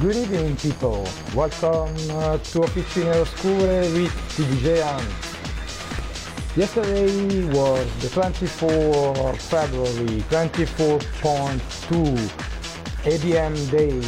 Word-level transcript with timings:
Good 0.00 0.14
evening, 0.14 0.56
people. 0.56 1.08
Welcome 1.34 1.96
uh, 2.12 2.38
to 2.38 2.60
Officine 2.60 3.12
Oscure 3.14 3.82
with 3.94 4.12
TDJ 4.36 4.78
Yesterday 6.56 7.44
was 7.46 7.84
the 8.00 8.08
24 8.08 9.34
February 9.34 10.22
24.2 10.30 11.58
EBM 13.02 13.70
day. 13.72 14.00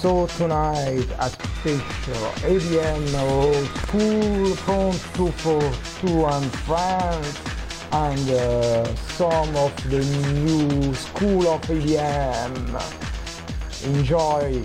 So 0.00 0.26
tonight 0.38 1.06
a 1.18 1.28
special 1.28 2.32
EBM 2.48 3.14
old 3.20 3.66
school 3.76 4.56
Front 4.56 5.00
242 5.16 6.24
and 6.24 6.50
France 6.60 7.40
and 7.92 8.30
uh, 8.30 8.94
some 9.18 9.54
of 9.54 9.90
the 9.90 10.02
new 10.40 10.94
school 10.94 11.46
of 11.48 11.60
EBM. 11.62 13.11
Enjoy! 13.84 14.62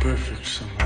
Perfect 0.00 0.46
somehow, 0.46 0.79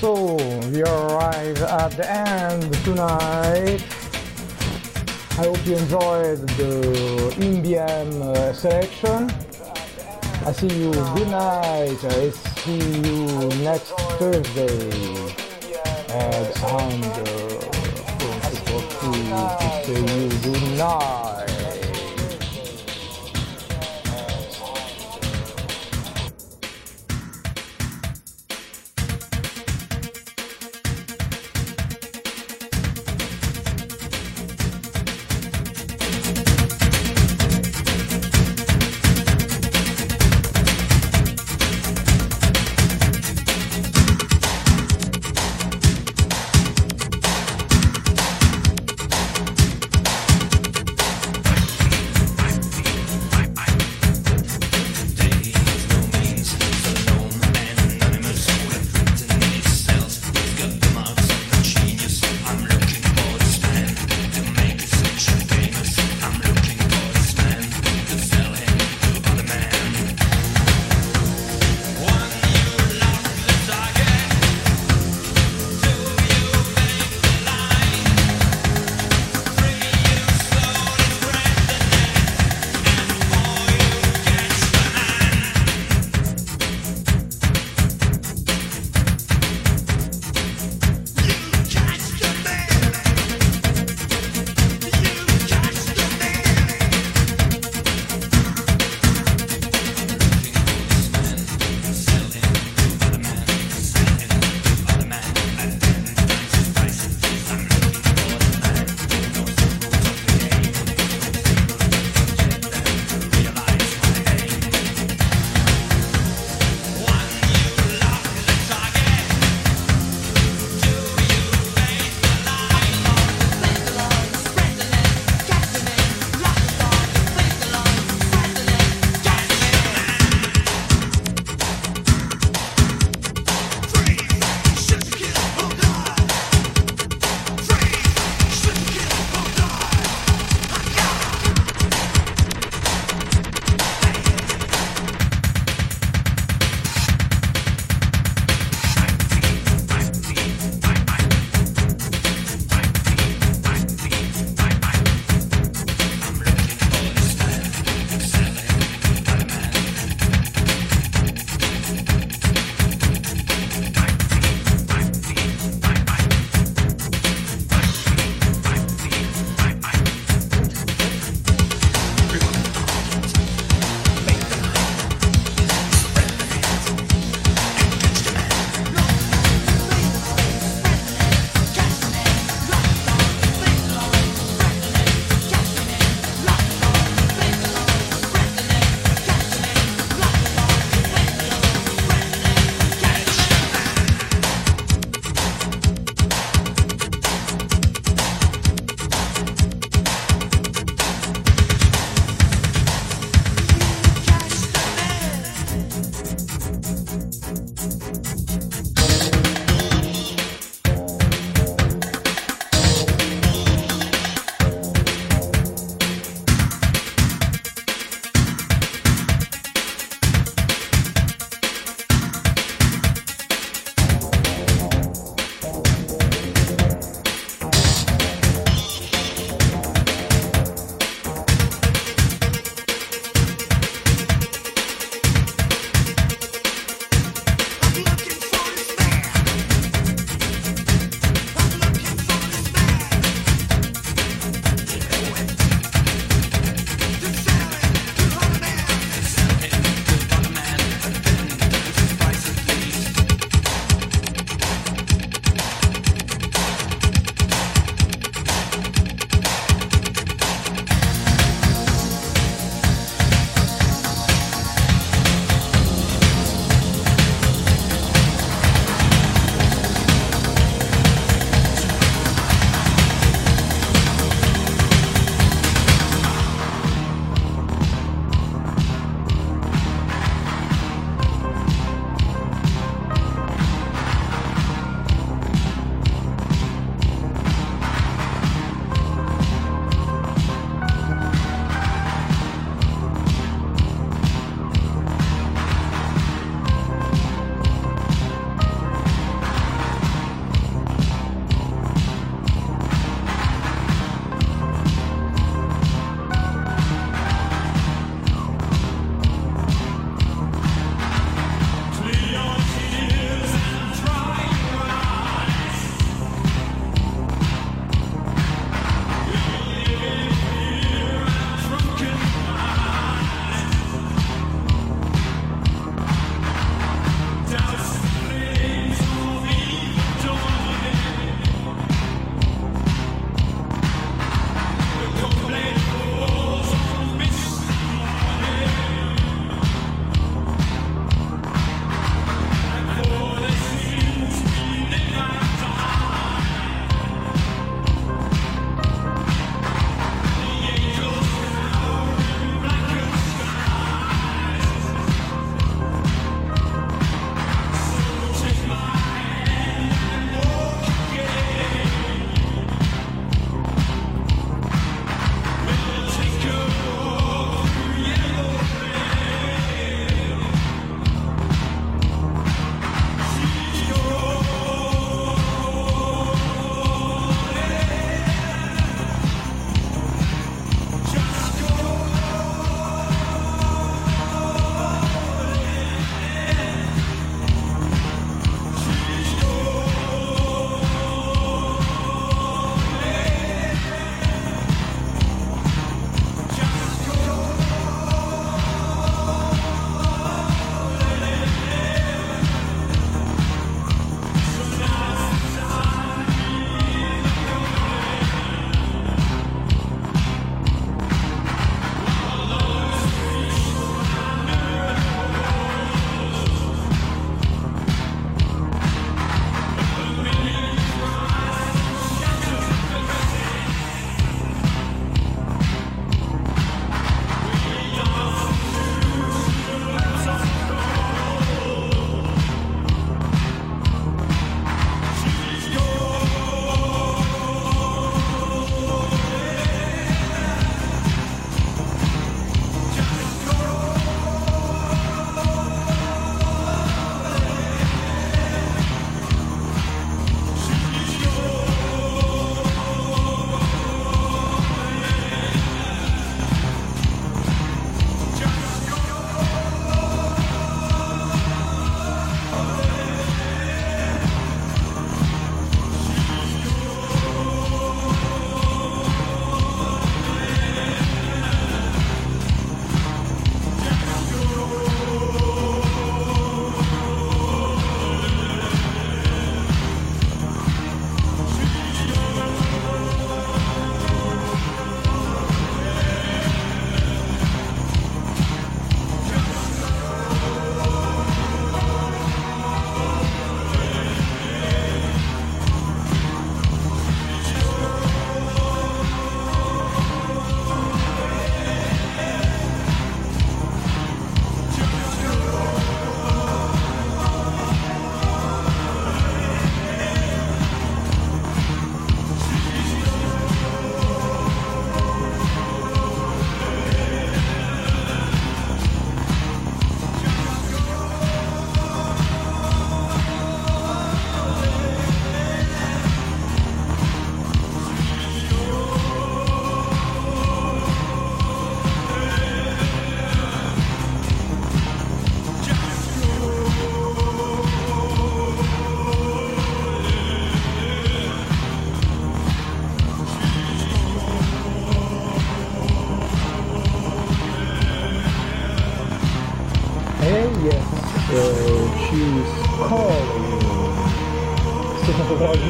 So 0.00 0.34
we 0.72 0.82
arrive 0.82 1.60
at 1.60 1.90
the 1.90 2.10
end 2.10 2.72
tonight. 2.84 3.84
I 5.32 5.44
hope 5.44 5.66
you 5.66 5.76
enjoyed 5.76 6.38
the 6.56 7.36
Indian 7.38 8.22
uh, 8.22 8.54
selection. 8.54 9.30
I 10.46 10.52
see 10.52 10.68
you. 10.68 10.90
Good 10.92 11.28
night. 11.28 12.02
I 12.02 12.30
see 12.30 12.78
you 12.78 13.26
next 13.62 13.92
Thursday. 14.16 14.88
And 16.08 16.48
I'm 16.64 17.00
the 17.02 17.60
to, 18.60 19.04
to 19.04 19.84
say 19.84 20.00
you 20.00 20.28
good 20.40 20.78
night. 20.78 21.29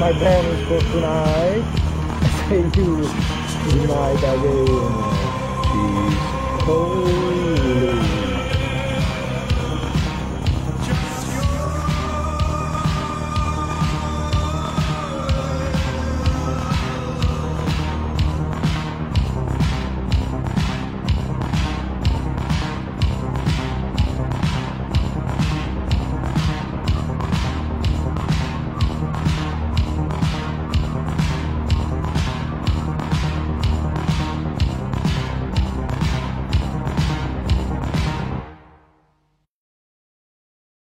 My 0.00 0.12
bonus 0.14 0.66
for 0.66 0.80
tonight. 0.92 1.62
Say 2.48 2.62
you 3.76 3.86
night 3.86 4.16
again. 4.16 4.79